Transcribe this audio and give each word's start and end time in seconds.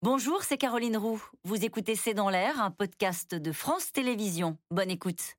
Bonjour, 0.00 0.44
c'est 0.44 0.58
Caroline 0.58 0.96
Roux. 0.96 1.20
Vous 1.42 1.64
écoutez 1.64 1.96
C'est 1.96 2.14
dans 2.14 2.30
l'air, 2.30 2.62
un 2.62 2.70
podcast 2.70 3.34
de 3.34 3.50
France 3.50 3.90
Télévisions. 3.90 4.56
Bonne 4.70 4.92
écoute. 4.92 5.34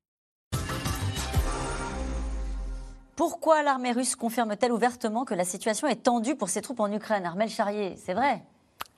Pourquoi 3.16 3.62
l'armée 3.62 3.92
russe 3.92 4.16
confirme-t-elle 4.16 4.72
ouvertement 4.72 5.24
que 5.24 5.32
la 5.32 5.46
situation 5.46 5.88
est 5.88 6.02
tendue 6.02 6.36
pour 6.36 6.50
ses 6.50 6.60
troupes 6.60 6.80
en 6.80 6.92
Ukraine? 6.92 7.24
Armel 7.24 7.48
Charrier, 7.48 7.96
c'est 7.96 8.12
vrai. 8.12 8.44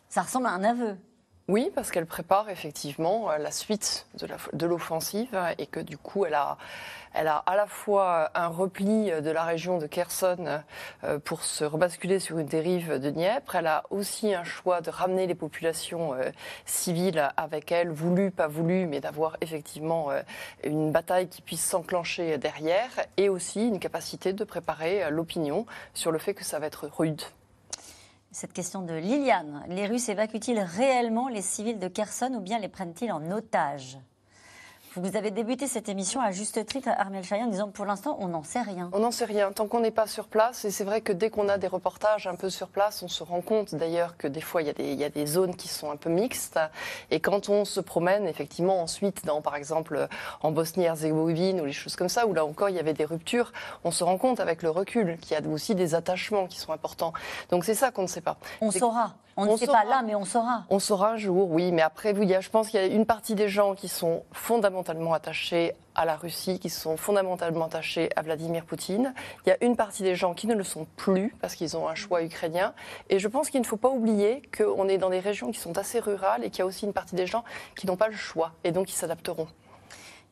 Ça 0.09 0.23
ressemble 0.23 0.47
à 0.47 0.51
un 0.51 0.65
aveu. 0.65 0.97
Oui, 1.49 1.73
parce 1.75 1.91
qu'elle 1.91 2.07
prépare 2.07 2.51
effectivement 2.51 3.29
euh, 3.29 3.37
la 3.37 3.51
suite 3.51 4.07
de 4.53 4.67
l'offensive 4.67 5.37
et 5.59 5.67
que 5.67 5.81
du 5.81 5.99
coup, 5.99 6.25
elle 6.25 6.35
a, 6.35 6.57
à 7.15 7.57
la 7.57 7.67
fois 7.67 8.31
un 8.37 8.47
repli 8.47 9.11
de 9.11 9.31
la 9.31 9.43
région 9.43 9.79
de 9.79 9.89
Kherson 9.89 10.61
euh, 11.03 11.19
pour 11.19 11.43
se 11.43 11.65
rebasculer 11.65 12.21
sur 12.21 12.39
une 12.39 12.47
dérive 12.47 13.01
de 13.01 13.11
Dniepr. 13.11 13.57
Elle 13.57 13.67
a 13.67 13.83
aussi 13.91 14.33
un 14.35 14.45
choix 14.45 14.81
de 14.83 14.91
ramener 14.91 15.27
les 15.27 15.35
populations 15.35 16.15
euh, 16.15 16.31
civiles 16.65 17.29
avec 17.37 17.73
elle, 17.73 17.91
voulu, 17.91 18.31
pas 18.31 18.47
voulu, 18.47 18.87
mais 18.87 19.01
d'avoir 19.01 19.37
effectivement 19.41 20.11
une 20.63 20.93
bataille 20.93 21.29
qui 21.29 21.43
puisse 21.43 21.65
s'enclencher 21.65 22.39
derrière 22.39 22.91
et 23.17 23.29
aussi 23.29 23.67
une 23.67 23.81
capacité 23.81 24.33
de 24.33 24.45
préparer 24.45 25.11
l'opinion 25.11 25.67
sur 25.93 26.13
le 26.13 26.19
fait 26.19 26.35
que 26.35 26.45
ça 26.45 26.61
va 26.61 26.67
être 26.67 26.87
rude 26.87 27.23
cette 28.33 28.53
question 28.53 28.83
de 28.83 28.95
Liliane. 28.95 29.63
Les 29.69 29.87
Russes 29.87 30.09
évacuent-ils 30.09 30.59
réellement 30.59 31.29
les 31.29 31.43
civils 31.43 31.79
de 31.79 31.89
Kherson 31.89 32.33
ou 32.35 32.41
bien 32.41 32.59
les 32.59 32.69
prennent-ils 32.69 33.13
en 33.13 33.31
otage? 33.31 33.99
Vous 34.97 35.17
avez 35.17 35.31
débuté 35.31 35.67
cette 35.67 35.89
émission 35.89 36.21
à 36.21 36.33
juste 36.33 36.65
titre, 36.67 36.91
Armel 36.97 37.25
Chayan, 37.25 37.47
en 37.47 37.51
disant 37.51 37.69
pour 37.69 37.87
l'instant, 37.87 38.17
on 38.21 38.29
n'en 38.29 38.43
sait 38.43 38.61
rien. 38.61 38.91
On 38.93 38.99
n'en 38.99 39.11
sait 39.11 39.25
rien, 39.25 39.51
tant 39.51 39.67
qu'on 39.67 39.81
n'est 39.81 39.91
pas 39.91 40.07
sur 40.07 40.27
place. 40.27 40.65
Et 40.67 40.71
c'est 40.71 40.85
vrai 40.85 41.01
que 41.01 41.13
dès 41.13 41.31
qu'on 41.31 41.49
a 41.49 41.57
des 41.57 41.67
reportages 41.67 42.27
un 42.27 42.35
peu 42.35 42.51
sur 42.51 42.69
place, 42.69 43.03
on 43.03 43.09
se 43.09 43.23
rend 43.23 43.41
compte 43.41 43.75
d'ailleurs 43.75 44.17
que 44.19 44.29
des 44.29 44.43
fois, 44.43 44.61
il 44.63 44.67
y, 44.69 45.05
a 45.05 45.09
des, 45.09 45.27
zones 45.27 45.57
qui 45.57 45.69
sont 45.69 45.91
un 45.91 45.97
peu 45.97 46.11
mixtes. 46.11 46.61
Et 47.11 47.21
quand 47.21 47.49
on 47.49 47.65
se 47.65 47.81
promène, 47.81 48.27
effectivement, 48.27 48.83
ensuite, 48.83 49.25
dans, 49.25 49.41
par 49.41 49.57
exemple, 49.57 50.09
en 50.43 50.51
Bosnie-Herzégovine 50.51 51.61
ou 51.61 51.65
les 51.65 51.73
choses 51.73 51.97
comme 51.97 52.11
ça, 52.11 52.27
où 52.27 52.35
là 52.35 52.45
encore, 52.45 52.69
il 52.69 52.77
y 52.77 52.81
avait 52.81 52.93
des 52.93 53.07
ruptures, 53.07 53.53
on 53.85 53.91
se 53.91 54.05
rend 54.05 54.19
compte 54.19 54.41
avec 54.41 54.63
le 54.63 54.71
recul 54.71 55.17
qu'il 55.19 55.39
y 55.39 55.41
a 55.41 55.49
aussi 55.49 55.75
des 55.75 55.95
attachements 55.95 56.47
qui 56.47 56.61
sont 56.61 56.73
importants. 56.73 57.15
Donc 57.51 57.65
c'est 57.65 57.75
ça 57.75 57.91
qu'on 57.91 58.03
ne 58.03 58.09
sait 58.09 58.21
pas. 58.21 58.37
On 58.61 58.71
saura. 58.71 59.15
On, 59.37 59.47
ne 59.47 59.57
sait 59.57 59.67
pas 59.67 59.85
là, 59.85 60.03
mais 60.05 60.15
on 60.15 60.25
saura. 60.25 60.65
On 60.69 60.79
saura 60.79 61.13
un 61.13 61.17
jour, 61.17 61.51
oui. 61.51 61.73
Mais 61.73 61.83
après, 61.83 62.13
vous, 62.13 62.23
je 62.29 62.51
pense 62.51 62.69
qu'il 62.69 62.81
y 62.81 62.83
a 62.83 62.87
une 62.87 63.07
partie 63.07 63.35
des 63.35 63.49
gens 63.49 63.75
qui 63.75 63.89
sont 63.89 64.25
fondamentalement 64.33 65.15
attachés 65.15 65.75
à 65.95 66.05
la 66.05 66.17
Russie, 66.17 66.59
qui 66.59 66.69
sont 66.69 66.97
fondamentalement 66.97 67.67
attachés 67.67 68.11
à 68.17 68.23
Vladimir 68.23 68.65
Poutine. 68.65 69.15
Il 69.47 69.49
y 69.49 69.53
a 69.53 69.65
une 69.65 69.77
partie 69.77 70.03
des 70.03 70.15
gens 70.15 70.35
qui 70.35 70.47
ne 70.47 70.55
le 70.55 70.65
sont 70.65 70.87
plus 70.97 71.35
parce 71.41 71.55
qu'ils 71.55 71.77
ont 71.77 71.89
un 71.89 71.95
choix 71.95 72.23
ukrainien. 72.23 72.75
Et 73.09 73.19
je 73.19 73.29
pense 73.29 73.49
qu'il 73.49 73.61
ne 73.61 73.67
faut 73.67 73.77
pas 73.77 73.91
oublier 73.91 74.43
qu'on 74.57 74.89
est 74.89 74.99
dans 74.99 75.11
des 75.11 75.21
régions 75.21 75.51
qui 75.51 75.59
sont 75.59 75.79
assez 75.79 75.99
rurales 75.99 76.45
et 76.45 76.51
qu'il 76.51 76.61
y 76.61 76.63
a 76.63 76.67
aussi 76.67 76.85
une 76.85 76.93
partie 76.93 77.15
des 77.15 77.27
gens 77.27 77.45
qui 77.77 77.87
n'ont 77.87 77.97
pas 77.97 78.09
le 78.09 78.17
choix 78.17 78.53
et 78.65 78.73
donc 78.73 78.87
qui 78.87 78.95
s'adapteront. 78.95 79.49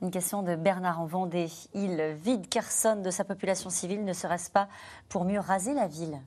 Une 0.03 0.11
question 0.11 0.43
de 0.43 0.57
Bernard 0.57 1.01
en 1.01 1.07
Vendée. 1.07 1.51
Il 1.75 2.03
vide 2.23 2.49
Kherson 2.49 2.97
de 2.97 3.11
sa 3.11 3.25
population 3.25 3.69
civile, 3.71 4.05
ne 4.05 4.15
serait-ce 4.15 4.51
pas 4.51 4.69
pour 5.09 5.25
mieux 5.25 5.41
raser 5.41 5.75
la 5.75 5.87
ville? 5.87 6.21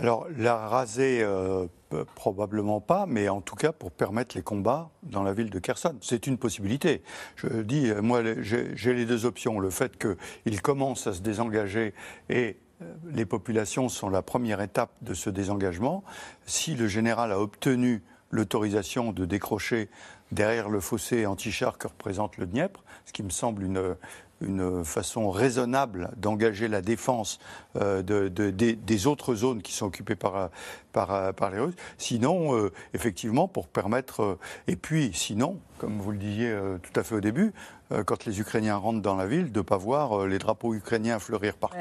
Alors, 0.00 0.28
la 0.36 0.56
raser, 0.56 1.22
euh, 1.22 1.66
probablement 2.14 2.80
pas, 2.80 3.06
mais 3.06 3.28
en 3.28 3.40
tout 3.40 3.56
cas 3.56 3.72
pour 3.72 3.90
permettre 3.90 4.36
les 4.36 4.42
combats 4.42 4.90
dans 5.02 5.24
la 5.24 5.32
ville 5.32 5.50
de 5.50 5.58
Kherson. 5.58 5.96
C'est 6.02 6.28
une 6.28 6.38
possibilité. 6.38 7.02
Je 7.34 7.62
dis, 7.62 7.90
euh, 7.90 8.00
moi, 8.00 8.22
j'ai 8.40 8.94
les 8.94 9.06
deux 9.06 9.26
options. 9.26 9.58
Le 9.58 9.70
fait 9.70 9.98
qu'ils 9.98 10.62
commencent 10.62 11.08
à 11.08 11.14
se 11.14 11.20
désengager 11.20 11.94
et 12.28 12.58
euh, 12.80 12.94
les 13.10 13.26
populations 13.26 13.88
sont 13.88 14.08
la 14.08 14.22
première 14.22 14.60
étape 14.60 14.92
de 15.02 15.14
ce 15.14 15.30
désengagement. 15.30 16.04
Si 16.46 16.76
le 16.76 16.86
général 16.86 17.32
a 17.32 17.40
obtenu 17.40 18.04
l'autorisation 18.30 19.10
de 19.12 19.24
décrocher 19.24 19.88
derrière 20.30 20.68
le 20.68 20.78
fossé 20.78 21.26
anti-char 21.26 21.76
que 21.76 21.88
représente 21.88 22.36
le 22.36 22.46
Dniepr, 22.46 22.84
ce 23.04 23.12
qui 23.12 23.24
me 23.24 23.30
semble 23.30 23.64
une, 23.64 23.96
une 24.40 24.84
façon 24.84 25.30
raisonnable 25.30 26.10
d'engager 26.16 26.68
la 26.68 26.80
défense 26.80 27.38
euh, 27.76 28.02
de, 28.02 28.28
des, 28.28 29.06
autres 29.06 29.34
zones 29.34 29.62
qui 29.62 29.72
sont 29.72 29.86
occupées 29.86 30.16
par, 30.16 30.50
par, 30.92 31.34
par 31.34 31.50
les 31.50 31.58
Russes. 31.58 31.74
Sinon, 31.96 32.56
euh, 32.56 32.72
effectivement, 32.94 33.48
pour 33.48 33.68
permettre... 33.68 34.22
Euh, 34.22 34.38
et 34.66 34.76
puis, 34.76 35.10
sinon, 35.14 35.58
comme 35.78 35.98
vous 35.98 36.12
le 36.12 36.18
disiez 36.18 36.56
tout 36.82 36.98
à 36.98 37.04
fait 37.04 37.14
au 37.14 37.20
début, 37.20 37.52
quand 38.04 38.24
les 38.24 38.40
Ukrainiens 38.40 38.76
rentrent 38.76 39.00
dans 39.00 39.14
la 39.14 39.26
ville, 39.26 39.52
de 39.52 39.60
ne 39.60 39.62
pas 39.62 39.76
voir 39.76 40.26
les 40.26 40.38
drapeaux 40.38 40.74
ukrainiens 40.74 41.20
fleurir 41.20 41.56
partout 41.56 41.76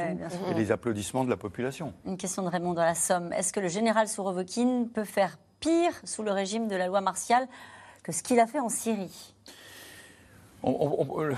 et 0.50 0.54
les 0.54 0.72
applaudissements 0.72 1.26
de 1.26 1.30
la 1.30 1.36
population. 1.36 1.94
Une 2.06 2.16
question 2.16 2.44
de 2.44 2.48
Raymond 2.48 2.74
dans 2.74 2.84
la 2.84 2.96
Somme. 2.96 3.34
Est-ce 3.34 3.52
que 3.52 3.60
le 3.60 3.68
général 3.68 4.08
Sourovokin 4.08 4.86
peut 4.94 5.04
faire 5.04 5.38
pire 5.60 5.92
sous 6.04 6.24
le 6.24 6.32
régime 6.32 6.68
de 6.68 6.76
la 6.76 6.88
loi 6.88 7.02
martiale 7.02 7.48
que 8.04 8.12
ce 8.12 8.22
qu'il 8.22 8.40
a 8.40 8.48
fait 8.48 8.60
en 8.60 8.70
Syrie? 8.70 9.34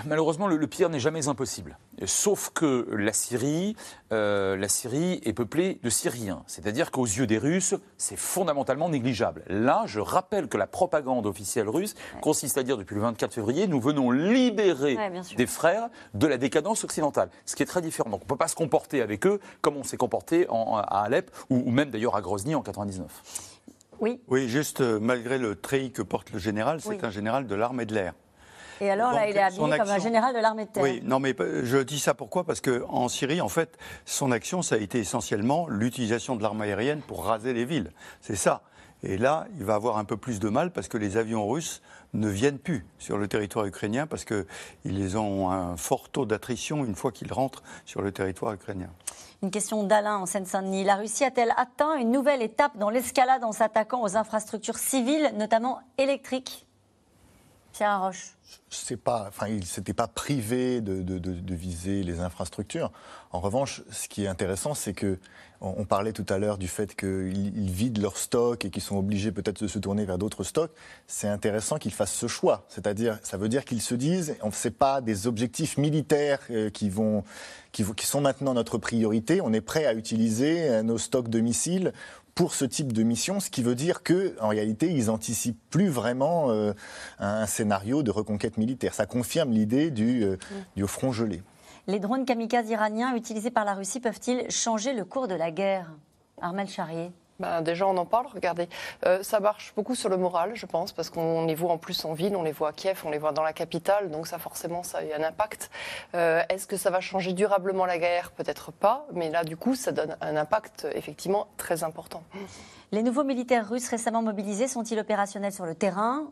Malheureusement, 0.05 0.47
le, 0.47 0.67
pire 0.67 0.89
n'est 0.89 0.99
jamais 0.99 1.27
impossible. 1.27 1.77
Sauf 2.05 2.51
que 2.53 2.87
la 2.91 3.13
Syrie, 3.13 3.75
euh, 4.11 4.55
la 4.55 4.67
Syrie 4.67 5.19
est 5.23 5.33
peuplée 5.33 5.79
de 5.83 5.89
Syriens. 5.89 6.43
C'est-à-dire 6.47 6.91
qu'aux 6.91 7.05
yeux 7.05 7.27
des 7.27 7.37
Russes, 7.37 7.75
c'est 7.97 8.17
fondamentalement 8.17 8.89
négligeable. 8.89 9.43
Là, 9.47 9.83
je 9.85 9.99
rappelle 9.99 10.47
que 10.47 10.57
la 10.57 10.67
propagande 10.67 11.25
officielle 11.25 11.69
russe 11.69 11.95
consiste 12.21 12.57
à 12.57 12.63
dire 12.63 12.77
depuis 12.77 12.95
le 12.95 13.01
24 13.01 13.33
février, 13.33 13.67
nous 13.67 13.81
venons 13.81 14.11
libérer 14.11 14.97
des 15.35 15.47
frères 15.47 15.89
de 16.13 16.27
la 16.27 16.37
décadence 16.37 16.83
occidentale. 16.83 17.29
Ce 17.45 17.55
qui 17.55 17.63
est 17.63 17.67
très 17.67 17.81
différent. 17.81 18.09
Donc 18.09 18.21
on 18.21 18.25
ne 18.25 18.29
peut 18.29 18.35
pas 18.35 18.47
se 18.47 18.55
comporter 18.55 19.01
avec 19.01 19.25
eux 19.25 19.39
comme 19.61 19.77
on 19.77 19.83
s'est 19.83 19.97
comporté 19.97 20.47
à 20.49 21.03
Alep 21.03 21.31
ou, 21.49 21.69
même 21.71 21.89
d'ailleurs 21.89 22.15
à 22.15 22.21
Grozny 22.21 22.55
en 22.55 22.61
99. 22.61 23.05
Oui. 23.99 24.21
Oui, 24.29 24.47
juste 24.47 24.81
euh, 24.81 24.97
malgré 24.99 25.37
le 25.37 25.55
treillis 25.55 25.91
que 25.91 26.01
porte 26.01 26.31
le 26.31 26.39
général, 26.39 26.79
c'est 26.79 27.03
un 27.03 27.09
général 27.09 27.47
de 27.47 27.55
l'armée 27.55 27.85
de 27.85 27.93
l'air. 27.93 28.13
Et 28.81 28.89
alors, 28.89 29.11
là, 29.11 29.27
il 29.27 29.35
est 29.35 29.41
habillé 29.41 29.77
comme 29.77 29.89
un 29.89 29.99
général 29.99 30.33
de 30.33 30.39
l'armée 30.39 30.65
de 30.65 30.71
terre. 30.71 30.83
Oui, 30.83 31.01
non, 31.03 31.19
mais 31.19 31.35
je 31.63 31.77
dis 31.77 31.99
ça 31.99 32.13
pourquoi? 32.13 32.43
Parce 32.43 32.61
qu'en 32.61 33.09
Syrie, 33.09 33.41
en 33.41 33.49
fait, 33.49 33.77
son 34.05 34.31
action, 34.31 34.61
ça 34.61 34.75
a 34.75 34.77
été 34.77 34.99
essentiellement 34.99 35.67
l'utilisation 35.67 36.35
de 36.35 36.43
l'arme 36.43 36.61
aérienne 36.61 37.01
pour 37.01 37.25
raser 37.25 37.53
les 37.53 37.65
villes. 37.65 37.91
C'est 38.21 38.35
ça. 38.35 38.61
Et 39.01 39.17
là, 39.17 39.47
il 39.57 39.63
va 39.63 39.75
avoir 39.75 39.97
un 39.97 40.03
peu 40.03 40.17
plus 40.17 40.39
de 40.39 40.49
mal 40.49 40.71
parce 40.71 40.89
que 40.89 40.97
les 40.97 41.15
avions 41.15 41.47
russes 41.47 41.81
ne 42.13 42.27
viennent 42.27 42.57
plus 42.57 42.85
sur 42.97 43.17
le 43.17 43.27
territoire 43.27 43.65
ukrainien 43.65 44.07
parce 44.07 44.25
qu'ils 44.25 45.17
ont 45.17 45.49
un 45.49 45.77
fort 45.77 46.09
taux 46.09 46.25
d'attrition 46.25 46.83
une 46.83 46.95
fois 46.95 47.11
qu'ils 47.11 47.31
rentrent 47.31 47.63
sur 47.85 48.01
le 48.01 48.11
territoire 48.11 48.53
ukrainien. 48.53 48.89
Une 49.41 49.51
question 49.51 49.83
d'Alain 49.83 50.17
en 50.17 50.25
Seine-Saint-Denis. 50.25 50.83
La 50.83 50.95
Russie 50.95 51.23
a-t-elle 51.23 51.53
atteint 51.55 51.95
une 51.95 52.11
nouvelle 52.11 52.41
étape 52.41 52.75
dans 52.77 52.89
l'escalade 52.89 53.45
en 53.45 53.53
s'attaquant 53.53 54.01
aux 54.01 54.17
infrastructures 54.17 54.77
civiles, 54.77 55.31
notamment 55.37 55.79
électriques? 55.97 56.65
Pierre 57.79 58.01
Roche 58.01 58.33
c'est 58.69 58.97
pas, 58.97 59.25
enfin, 59.27 59.47
il 59.47 59.65
s'était 59.65 59.93
pas 59.93 60.07
privé 60.07 60.81
de, 60.81 61.53
viser 61.53 62.03
les 62.03 62.19
infrastructures. 62.19 62.91
En 63.31 63.39
revanche, 63.39 63.81
ce 63.91 64.07
qui 64.07 64.23
est 64.25 64.27
intéressant, 64.27 64.73
c'est 64.73 64.93
que 64.93 65.17
on, 65.61 65.83
parlait 65.83 66.13
tout 66.13 66.25
à 66.29 66.37
l'heure 66.37 66.57
du 66.57 66.69
fait 66.69 66.95
qu'ils 66.95 67.69
vident 67.69 68.01
leurs 68.01 68.15
stocks 68.15 68.63
et 68.63 68.69
qu'ils 68.69 68.81
sont 68.81 68.95
obligés 68.95 69.33
peut-être 69.33 69.61
de 69.61 69.67
se 69.67 69.77
tourner 69.77 70.05
vers 70.05 70.17
d'autres 70.17 70.45
stocks. 70.45 70.71
C'est 71.05 71.27
intéressant 71.27 71.77
qu'ils 71.77 71.91
fassent 71.91 72.13
ce 72.13 72.27
choix. 72.27 72.63
C'est-à-dire, 72.69 73.19
ça 73.23 73.35
veut 73.35 73.49
dire 73.49 73.65
qu'ils 73.65 73.81
se 73.81 73.93
disent, 73.93 74.37
on 74.41 74.47
ne 74.47 74.69
pas 74.69 75.01
des 75.01 75.27
objectifs 75.27 75.77
militaires 75.77 76.39
euh, 76.49 76.69
qui 76.69 76.89
vont, 76.89 77.25
qui, 77.73 77.83
qui 77.83 78.05
sont 78.05 78.21
maintenant 78.21 78.53
notre 78.53 78.77
priorité. 78.77 79.41
On 79.41 79.51
est 79.51 79.59
prêt 79.59 79.85
à 79.85 79.93
utiliser 79.93 80.69
euh, 80.69 80.81
nos 80.81 80.97
stocks 80.97 81.27
de 81.27 81.41
missiles 81.41 81.91
pour 82.39 82.53
ce 82.53 82.63
type 82.63 82.93
de 82.93 83.03
mission, 83.03 83.41
ce 83.41 83.49
qui 83.49 83.63
veut 83.63 83.75
dire 83.75 84.01
que 84.01 84.33
en 84.39 84.47
réalité, 84.47 84.89
ils 84.93 85.09
anticipent 85.09 85.59
plus 85.69 85.89
vraiment 85.89 86.51
euh, 86.51 86.71
un 87.19 87.45
scénario 87.45 88.01
de 88.01 88.11
reconquête 88.11 88.55
militaire. 88.55 88.93
Ça 88.93 89.05
confirme 89.05 89.51
l'idée 89.51 89.91
du, 89.91 90.23
euh, 90.23 90.37
du 90.77 90.87
front 90.87 91.11
gelé. 91.11 91.41
Les 91.87 91.99
drones 91.99 92.23
kamikazes 92.23 92.69
iraniens 92.69 93.13
utilisés 93.13 93.51
par 93.51 93.65
la 93.65 93.73
Russie 93.73 93.99
peuvent-ils 93.99 94.49
changer 94.49 94.93
le 94.93 95.03
cours 95.03 95.27
de 95.27 95.35
la 95.35 95.51
guerre? 95.51 95.91
Armel 96.39 96.69
Charrier 96.69 97.11
ben, 97.39 97.61
déjà, 97.61 97.87
on 97.87 97.97
en 97.97 98.05
parle, 98.05 98.27
regardez. 98.27 98.69
Euh, 99.05 99.23
ça 99.23 99.39
marche 99.39 99.73
beaucoup 99.75 99.95
sur 99.95 100.09
le 100.09 100.17
moral, 100.17 100.51
je 100.55 100.65
pense, 100.65 100.91
parce 100.91 101.09
qu'on 101.09 101.45
les 101.45 101.55
voit 101.55 101.71
en 101.71 101.77
plus 101.77 102.05
en 102.05 102.13
ville, 102.13 102.35
on 102.35 102.43
les 102.43 102.51
voit 102.51 102.69
à 102.69 102.73
Kiev, 102.73 103.01
on 103.05 103.09
les 103.09 103.17
voit 103.17 103.31
dans 103.31 103.43
la 103.43 103.53
capitale, 103.53 104.11
donc 104.11 104.27
ça, 104.27 104.37
forcément, 104.37 104.83
ça 104.83 104.99
a 104.99 105.19
un 105.19 105.23
impact. 105.23 105.71
Euh, 106.15 106.41
est-ce 106.49 106.67
que 106.67 106.77
ça 106.77 106.89
va 106.89 106.99
changer 106.99 107.33
durablement 107.33 107.85
la 107.85 107.97
guerre? 107.97 108.31
Peut-être 108.31 108.71
pas, 108.71 109.05
mais 109.13 109.29
là, 109.29 109.43
du 109.43 109.57
coup, 109.57 109.75
ça 109.75 109.91
donne 109.91 110.17
un 110.21 110.35
impact, 110.35 110.87
effectivement, 110.93 111.47
très 111.57 111.83
important. 111.83 112.23
Les 112.91 113.03
nouveaux 113.03 113.23
militaires 113.23 113.69
russes 113.69 113.87
récemment 113.87 114.21
mobilisés 114.21 114.67
sont-ils 114.67 114.99
opérationnels 114.99 115.53
sur 115.53 115.65
le 115.65 115.75
terrain? 115.75 116.31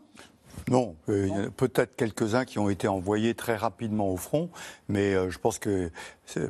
Non, 0.70 0.96
euh, 1.08 1.28
il 1.28 1.36
y 1.36 1.46
a 1.46 1.50
peut-être 1.50 1.96
quelques-uns 1.96 2.44
qui 2.44 2.60
ont 2.60 2.70
été 2.70 2.88
envoyés 2.88 3.34
très 3.36 3.56
rapidement 3.56 4.10
au 4.10 4.18
front, 4.18 4.50
mais 4.90 5.14
euh, 5.14 5.30
je 5.30 5.40
pense 5.40 5.60
que 5.60 5.90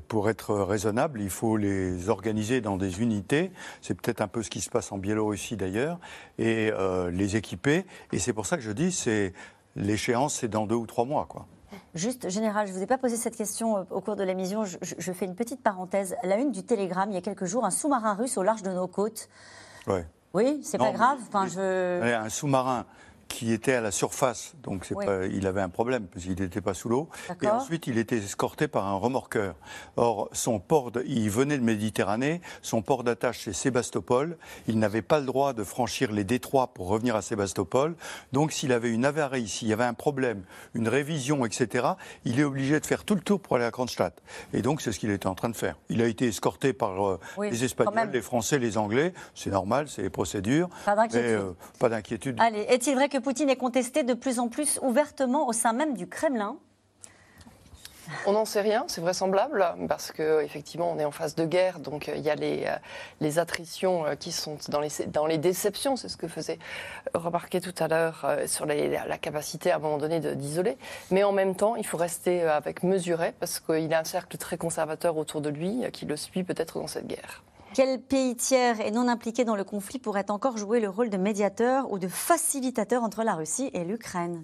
pour 0.08 0.30
être 0.30 0.56
raisonnable, 0.56 1.22
il 1.22 1.30
faut 1.30 1.56
les 1.56 2.10
organiser 2.10 2.62
dans 2.62 2.78
des 2.78 3.02
unités. 3.02 3.52
C'est 3.82 3.94
peut-être 3.94 4.22
un 4.22 4.28
peu 4.28 4.42
ce 4.42 4.50
qui 4.50 4.62
se 4.62 4.70
passe 4.70 4.92
en 4.92 4.98
Biélorussie 4.98 5.56
d'ailleurs, 5.56 6.00
et 6.40 6.72
euh, 6.74 7.12
les 7.12 7.36
équiper. 7.36 7.86
Et 8.12 8.20
c'est 8.20 8.34
pour 8.34 8.48
ça 8.48 8.58
que 8.58 8.64
je 8.64 8.72
dis, 8.72 8.92
c'est 8.92 9.34
l'échéance, 9.76 10.36
c'est 10.36 10.48
dans 10.48 10.66
deux 10.66 10.76
ou 10.76 10.88
trois 10.88 11.06
mois, 11.06 11.26
quoi. 11.30 11.46
Juste, 11.94 12.30
Général, 12.30 12.68
je 12.68 12.72
ne 12.72 12.78
vous 12.78 12.84
ai 12.84 12.88
pas 12.88 12.98
posé 12.98 13.18
cette 13.18 13.36
question 13.36 13.86
au 13.92 14.02
cours 14.02 14.16
de 14.16 14.24
l'émission. 14.24 14.66
Je, 14.66 14.78
je, 14.82 15.12
fais 15.12 15.26
une 15.26 15.36
petite 15.36 15.62
parenthèse. 15.62 16.16
La 16.24 16.38
une 16.38 16.52
du 16.52 16.64
Télégramme, 16.64 17.12
il 17.12 17.16
y 17.16 17.18
a 17.18 17.22
quelques 17.22 17.46
jours, 17.46 17.66
un 17.66 17.72
sous-marin 17.72 18.14
russe 18.14 18.38
au 18.38 18.44
large 18.44 18.64
de 18.64 18.72
nos 18.72 18.88
côtes 18.88 19.30
Oui, 20.34 20.62
c'est 20.64 20.78
Non, 20.78 20.86
pas 20.86 20.92
grave. 20.92 21.18
Enfin, 21.28 21.48
je... 21.48 22.02
Un 22.02 22.30
sous-marin 22.30 22.86
qui 23.28 23.52
était 23.52 23.74
à 23.74 23.82
la 23.82 23.92
surface, 23.92 24.54
donc 24.64 24.86
c'est 24.86 24.96
Oui. 24.96 25.06
pas- 25.06 25.26
il 25.26 25.46
avait 25.48 25.62
un 25.62 25.70
problème 25.70 26.08
parce 26.08 26.24
qu'il 26.26 26.40
n'était 26.40 26.62
pas 26.62 26.74
sous 26.74 26.90
l'eau. 26.90 27.10
Et 27.42 27.48
ensuite, 27.48 27.88
il 27.88 27.98
était 27.98 28.18
escorté 28.18 28.68
par 28.68 28.86
un 28.88 28.96
remorqueur. 28.96 29.56
Or, 29.96 30.30
son 30.32 30.60
port, 30.60 30.92
de- 30.92 31.04
il 31.06 31.30
venait 31.30 31.58
de 31.58 31.64
Méditerranée, 31.64 32.42
son 32.62 32.82
port 32.82 33.04
d'attache 33.04 33.42
c'est 33.44 33.54
Sébastopol. 33.54 34.38
Il 34.68 34.80
n'avait 34.80 35.02
pas 35.02 35.20
le 35.20 35.26
droit 35.26 35.54
de 35.54 35.64
franchir 35.64 36.12
les 36.12 36.24
détroits 36.24 36.68
pour 36.68 36.88
revenir 36.88 37.16
à 37.16 37.22
Sébastopol. 37.22 37.96
Donc, 38.34 38.52
s'il 38.52 38.72
avait 38.72 38.90
une 38.92 39.06
avarie, 39.06 39.48
s'il 39.48 39.68
y 39.68 39.74
avait 39.74 39.84
un 39.84 39.94
problème, 39.94 40.44
une 40.74 40.88
révision, 40.88 41.46
etc., 41.46 41.88
il 42.26 42.40
est 42.40 42.44
obligé 42.44 42.80
de 42.80 42.86
faire 42.86 43.04
tout 43.04 43.16
le 43.16 43.22
tour 43.22 43.40
pour 43.40 43.56
aller 43.58 43.66
à 43.66 43.72
Kronstadt. 43.72 44.22
Et 44.54 44.62
donc, 44.62 44.82
c'est 44.82 44.92
ce 44.92 45.00
qu'il 45.00 45.12
était 45.12 45.28
en 45.28 45.36
train 45.36 45.50
de 45.50 45.56
faire. 45.56 45.76
Il 45.90 46.02
a 46.02 46.08
été 46.08 46.28
escorté 46.28 46.74
par 46.74 47.06
euh, 47.08 47.20
Oui, 47.38 47.50
les 47.50 47.64
Espagnols, 47.64 48.10
les 48.12 48.22
Français, 48.22 48.60
les 48.60 48.78
Anglais. 48.78 49.14
C'est 49.36 49.50
normal, 49.52 49.88
c'est 49.88 50.02
les 50.02 50.10
procédures. 50.10 50.70
Pas 50.86 50.96
d'inquiétude. 50.96 51.30
Euh, 51.30 51.52
pas 51.80 51.90
d'inquiétude. 51.90 52.36
Allez, 52.40 52.62
est-il 52.70 52.96
vrai 52.96 53.10
que 53.10 53.17
Poutine 53.20 53.50
est 53.50 53.58
contesté 53.58 54.04
de 54.04 54.14
plus 54.14 54.40
en 54.40 54.48
plus 54.48 54.80
ouvertement 54.82 55.48
au 55.48 55.54
sein 55.54 55.74
même 55.74 55.96
du 55.96 56.08
Kremlin 56.08 56.58
On 58.26 58.34
n'en 58.34 58.46
sait 58.46 58.62
rien, 58.62 58.86
c'est 58.88 59.02
vraisemblable, 59.02 59.66
parce 59.88 60.12
que 60.12 60.42
effectivement 60.44 60.92
on 60.92 61.00
est 61.00 61.06
en 61.06 61.12
phase 61.12 61.36
de 61.36 61.46
guerre, 61.46 61.80
donc 61.80 62.10
euh, 62.10 62.16
il 62.16 62.24
y 62.24 62.30
a 62.30 62.36
les, 62.36 62.66
euh, 62.66 62.76
les 63.22 63.40
attritions 63.40 64.06
euh, 64.06 64.16
qui 64.16 64.32
sont 64.32 64.58
dans 64.70 64.80
les, 64.80 64.90
dans 65.08 65.26
les 65.26 65.38
déceptions, 65.38 65.96
c'est 65.96 66.10
ce 66.10 66.18
que 66.18 66.28
faisait 66.28 66.60
remarquer 67.14 67.62
tout 67.62 67.76
à 67.80 67.88
l'heure 67.88 68.26
sur 68.46 68.66
la, 68.66 69.18
capacité 69.18 69.72
à 69.72 69.78
un 69.78 69.80
moment 69.80 69.98
donné 69.98 70.20
d'isoler. 70.20 70.78
Mais 71.12 71.24
en 71.24 71.32
même 71.32 71.56
temps, 71.56 71.76
il 71.76 71.86
faut 71.86 71.98
rester 71.98 72.44
avec 72.44 72.84
mesuré, 72.84 73.34
parce 73.40 73.60
qu'il 73.60 73.94
a 73.94 74.00
un 74.00 74.04
cercle 74.04 74.38
très 74.38 74.58
conservateur 74.58 75.18
autour 75.18 75.42
de 75.42 75.50
lui 75.50 75.84
qui 75.92 76.06
le 76.06 76.18
suit 76.18 76.44
peut-être 76.44 76.80
dans 76.80 76.88
cette 76.88 77.08
guerre. 77.08 77.44
Quel 77.74 78.02
pays 78.02 78.36
tiers 78.36 78.82
et 78.82 78.92
non 78.92 79.08
impliqué 79.08 79.46
dans 79.46 79.56
le 79.56 79.64
conflit 79.64 80.00
pourrait 80.00 80.32
encore 80.32 80.58
jouer 80.58 80.80
le 80.80 80.90
rôle 80.90 81.10
de 81.10 81.18
médiateur 81.18 81.92
ou 81.92 82.00
de 82.00 82.08
facilitateur 82.08 83.04
entre 83.04 83.24
la 83.24 83.36
Russie 83.36 83.70
et 83.74 83.84
l'Ukraine? 83.84 84.44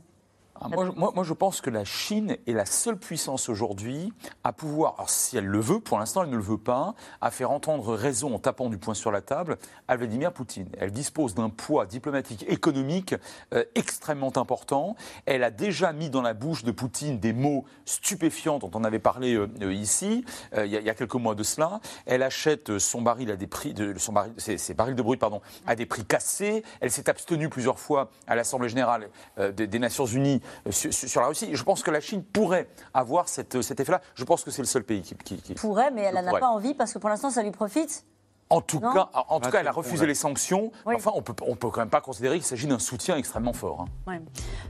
Ah, 0.61 0.67
Moi, 0.69 1.23
je- 1.23 1.33
pense 1.33 1.61
que 1.61 1.71
la 1.71 1.83
Chine 1.83 2.37
est 2.45 2.53
la 2.53 2.65
seule 2.65 2.97
puissance 2.97 3.49
aujourd'hui 3.49 4.13
à 4.43 4.53
pouvoir, 4.53 4.93
alors 4.97 5.09
si 5.09 5.35
elle 5.35 5.47
le 5.47 5.59
veut, 5.59 5.79
pour 5.79 5.97
l'instant 5.97 6.23
elle 6.23 6.29
ne 6.29 6.35
le 6.37 6.43
veut 6.43 6.59
pas, 6.59 6.93
à 7.21 7.31
faire 7.31 7.49
entendre 7.51 7.95
raison 7.95 8.35
en 8.35 8.39
tapant 8.39 8.69
du 8.69 8.77
poing 8.77 8.93
sur 8.93 9.11
la 9.11 9.21
table 9.21 9.57
à 9.87 9.97
Vladimir 9.97 10.31
Poutine. 10.31 10.69
Elle 10.79 10.91
dispose 10.91 11.33
d'un 11.33 11.49
poids 11.49 11.87
diplomatique, 11.87 12.45
économique 12.47 13.15
euh, 13.53 13.63
extrêmement 13.73 14.31
important. 14.37 14.95
Elle 15.25 15.43
a 15.43 15.49
déjà 15.49 15.91
mis 15.91 16.11
dans 16.11 16.21
la 16.21 16.35
bouche 16.35 16.63
de 16.63 16.71
Poutine 16.71 17.19
des 17.19 17.33
mots 17.33 17.65
stupéfiants 17.85 18.59
dont 18.59 18.71
on 18.75 18.83
avait 18.83 18.99
parlé 18.99 19.33
euh, 19.33 19.49
euh, 19.63 19.73
ici 19.73 20.23
il 20.55 20.67
y, 20.67 20.89
a- 20.89 20.93
quelques 20.93 21.15
mois 21.15 21.33
de 21.35 21.43
cela. 21.43 21.79
Elle 22.05 22.21
achète 22.21 22.77
son 22.77 23.01
baril 23.01 23.31
à 23.31 23.35
des 23.35 23.47
prix, 23.47 23.73
de, 23.73 23.95
ses, 24.37 24.73
barils 24.75 24.95
de 24.95 25.01
brut 25.01 25.19
pardon, 25.19 25.41
à 25.65 25.75
des 25.75 25.87
prix 25.87 26.05
cassés. 26.05 26.63
Elle 26.79 26.91
s'est 26.91 27.09
abstenue 27.09 27.49
plusieurs 27.49 27.79
fois 27.79 28.11
à 28.27 28.35
l'Assemblée 28.35 28.69
générale 28.69 29.09
des, 29.37 29.79
Nations 29.79 30.05
Unies 30.05 30.41
sur, 30.69 30.93
sur 30.93 31.21
la 31.21 31.27
Russie. 31.27 31.49
Je 31.53 31.63
pense 31.63 31.83
que 31.83 31.91
la 31.91 31.99
Chine 32.01 32.23
pourrait 32.23 32.67
avoir 32.93 33.27
cette, 33.29 33.61
cet 33.61 33.79
effet-là. 33.79 34.01
Je 34.15 34.23
pense 34.23 34.43
que 34.43 34.51
c'est 34.51 34.61
le 34.61 34.67
seul 34.67 34.83
pays 34.83 35.01
qui, 35.01 35.15
qui- 35.15 35.41
qui- 35.41 35.53
Pourrait, 35.55 35.91
mais 35.91 36.01
elle 36.03 36.15
n'en 36.15 36.35
a 36.35 36.39
pas 36.39 36.47
envie 36.49 36.73
parce 36.73 36.93
que 36.93 36.99
pour 36.99 37.09
l'instant 37.09 37.29
ça 37.29 37.43
lui 37.43 37.51
profite. 37.51 38.05
En 38.49 38.61
tout 38.61 38.79
Non 38.79 38.93
cas, 38.93 39.09
en 39.13 39.39
tout 39.39 39.47
Ah, 39.47 39.51
cas, 39.51 39.59
elle 39.61 39.67
a 39.67 39.71
refusé 39.71 40.05
les 40.05 40.13
sanctions. 40.13 40.71
Oui. 40.85 40.93
Enfin, 40.95 41.11
on 41.15 41.23
peut, 41.23 41.33
on 41.47 41.55
peut 41.55 41.69
quand 41.71 41.79
même 41.79 41.89
pas 41.89 42.01
considérer 42.01 42.35
qu'il 42.35 42.45
s'agit 42.45 42.67
d'un 42.67 42.77
soutien 42.77 43.15
extrêmement 43.15 43.53
fort. 43.53 43.81
hein. 43.81 44.11
Ouais. 44.11 44.21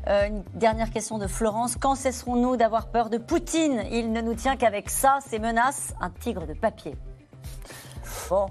Euh, 0.08 0.28
une 0.28 0.44
dernière 0.54 0.90
question 0.92 1.18
de 1.18 1.28
Florence. 1.28 1.76
Quand 1.76 1.96
cesserons-nous 1.96 2.56
d'avoir 2.56 2.88
peur 2.88 3.10
de 3.10 3.18
Poutine? 3.18 3.84
Il 3.92 4.14
ne 4.14 4.22
nous 4.22 4.36
tient 4.36 4.56
qu'avec 4.56 4.90
ça, 4.90 5.20
ces 5.28 5.38
menaces, 5.40 5.94
un 6.00 6.12
tigre 6.12 6.46
de 6.48 6.54
papier. 6.54 6.96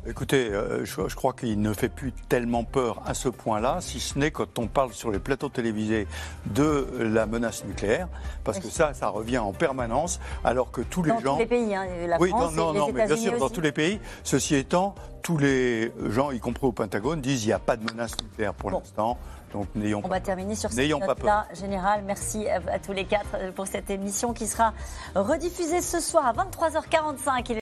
Écoutez, 0.07 0.49
euh, 0.51 0.85
je, 0.85 1.09
je 1.09 1.15
crois 1.17 1.33
qu'il 1.33 1.61
ne 1.61 1.73
fait 1.73 1.89
plus 1.89 2.13
tellement 2.29 2.65
peur 2.65 3.03
à 3.07 3.15
ce 3.15 3.29
point-là, 3.29 3.79
si 3.81 4.01
ce 4.01 4.19
n'est 4.19 4.31
quand 4.31 4.59
on 4.59 4.67
parle 4.67 4.93
sur 4.93 5.11
les 5.11 5.19
plateaux 5.19 5.49
télévisés 5.49 6.07
de 6.47 6.87
la 6.99 7.27
menace 7.27 7.65
nucléaire, 7.65 8.09
parce 8.45 8.59
que 8.59 8.69
ça, 8.69 8.95
ça 8.95 9.09
revient 9.09 9.39
en 9.39 9.53
permanence, 9.53 10.21
alors 10.45 10.71
que 10.71 10.81
tous 10.81 11.03
les 11.03 11.11
dans 11.13 11.19
gens... 11.21 11.33
tous 11.35 11.41
les 11.41 11.47
pays, 11.47 11.75
hein, 11.75 11.87
la 12.07 12.21
oui, 12.21 12.31
France 12.31 12.55
non, 12.55 12.67
non, 12.67 12.71
et 12.71 12.73
les 12.75 12.79
non, 12.81 12.87
mais 12.93 13.07
bien 13.07 13.17
sûr, 13.17 13.39
dans 13.39 13.49
tous 13.51 13.61
les 13.61 13.73
pays. 13.73 14.01
Ceci 14.25 14.55
étant, 14.57 14.95
tous 15.23 15.37
les 15.39 15.93
gens, 16.09 16.31
y 16.31 16.41
compris 16.41 16.67
au 16.67 16.73
Pentagone, 16.73 17.21
disent 17.21 17.41
qu'il 17.41 17.49
n'y 17.49 17.53
a 17.55 17.59
pas 17.59 17.77
de 17.77 17.85
menace 17.85 18.13
nucléaire 18.23 18.55
pour 18.55 18.71
Bon. 18.71 18.79
l'instant, 18.79 19.19
donc 19.53 19.69
n'ayons 19.75 19.99
On 19.99 20.03
pas 20.03 20.09
va 20.17 20.21
terminer 20.21 20.55
sur 20.55 20.71
cette 20.73 20.79
note-là. 20.99 21.47
Général, 21.55 22.03
merci 22.07 22.49
à, 22.49 22.61
à 22.73 22.79
tous 22.79 22.93
les 22.93 23.05
quatre 23.05 23.27
euh, 23.35 23.53
pour 23.53 23.67
cette 23.67 23.91
émission 23.91 24.33
qui 24.33 24.47
sera 24.47 24.73
rediffusée 25.15 25.81
ce 25.81 26.01
soir 26.01 26.27
à 26.27 26.33
23h45. 26.33 27.47
Il 27.51 27.57
est- 27.59 27.62